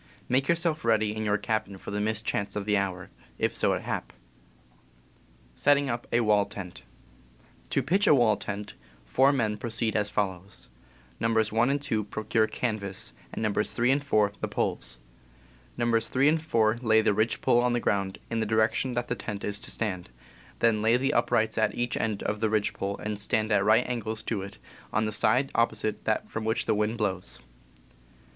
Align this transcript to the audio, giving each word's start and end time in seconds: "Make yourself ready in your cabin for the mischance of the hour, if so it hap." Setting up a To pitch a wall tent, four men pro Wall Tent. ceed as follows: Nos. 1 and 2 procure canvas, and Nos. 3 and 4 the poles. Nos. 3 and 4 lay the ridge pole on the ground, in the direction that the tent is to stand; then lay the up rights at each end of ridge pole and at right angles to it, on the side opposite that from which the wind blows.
"Make 0.27 0.47
yourself 0.47 0.83
ready 0.83 1.15
in 1.15 1.23
your 1.25 1.37
cabin 1.37 1.77
for 1.77 1.91
the 1.91 2.01
mischance 2.01 2.55
of 2.55 2.65
the 2.65 2.75
hour, 2.75 3.11
if 3.37 3.55
so 3.55 3.73
it 3.73 3.83
hap." 3.83 4.13
Setting 5.53 5.91
up 5.91 6.07
a 6.11 6.17
To 7.69 7.83
pitch 7.83 8.07
a 8.07 8.15
wall 8.15 8.35
tent, 8.35 8.73
four 9.05 9.31
men 9.31 9.57
pro 9.57 9.67
Wall 9.67 9.71
Tent. 9.71 9.73
ceed 9.73 9.95
as 9.95 10.09
follows: 10.09 10.69
Nos. 11.19 11.51
1 11.51 11.69
and 11.69 11.79
2 11.79 12.05
procure 12.05 12.47
canvas, 12.47 13.13
and 13.31 13.43
Nos. 13.43 13.73
3 13.73 13.91
and 13.91 14.03
4 14.03 14.33
the 14.41 14.47
poles. 14.47 14.97
Nos. 15.77 16.09
3 16.09 16.29
and 16.29 16.41
4 16.41 16.79
lay 16.81 17.01
the 17.01 17.13
ridge 17.13 17.39
pole 17.39 17.61
on 17.61 17.73
the 17.73 17.79
ground, 17.79 18.17
in 18.31 18.39
the 18.39 18.47
direction 18.47 18.95
that 18.95 19.07
the 19.07 19.13
tent 19.13 19.43
is 19.43 19.61
to 19.61 19.69
stand; 19.69 20.09
then 20.57 20.81
lay 20.81 20.97
the 20.97 21.13
up 21.13 21.29
rights 21.29 21.59
at 21.59 21.75
each 21.75 21.95
end 21.95 22.23
of 22.23 22.41
ridge 22.41 22.73
pole 22.73 22.97
and 22.97 23.23
at 23.51 23.63
right 23.63 23.85
angles 23.87 24.23
to 24.23 24.41
it, 24.41 24.57
on 24.91 25.05
the 25.05 25.11
side 25.11 25.51
opposite 25.53 26.05
that 26.05 26.27
from 26.27 26.43
which 26.43 26.65
the 26.65 26.73
wind 26.73 26.97
blows. 26.97 27.39